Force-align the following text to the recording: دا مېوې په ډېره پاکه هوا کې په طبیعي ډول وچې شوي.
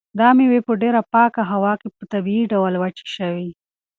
دا 0.19 0.27
مېوې 0.37 0.59
په 0.67 0.73
ډېره 0.81 1.01
پاکه 1.13 1.41
هوا 1.51 1.73
کې 1.81 1.87
په 1.97 2.03
طبیعي 2.11 2.43
ډول 2.53 2.73
وچې 2.77 3.07
شوي. 3.15 3.49